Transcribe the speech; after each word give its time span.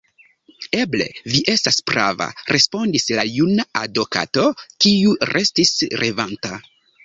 Eble 0.77 1.05
vi 1.33 1.41
estas 1.53 1.77
prava, 1.91 2.29
respondis 2.57 3.07
la 3.19 3.27
juna 3.35 3.69
adokato, 3.85 4.49
kiu 4.87 5.15
restis 5.37 5.79
revanta. 6.07 6.57